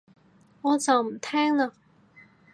[0.63, 1.71] 我就唔聽喇